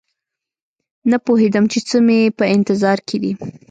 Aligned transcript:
نه 1.11 1.17
پوهېدم 1.25 1.65
چې 1.71 1.79
څه 1.87 1.97
مې 2.05 2.19
په 2.37 2.45
انتظار 2.55 2.97
کې 3.07 3.17
دي 3.23 3.31